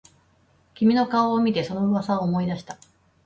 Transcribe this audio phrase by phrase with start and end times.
[0.73, 2.79] 君の顔を見てその噂を思い出した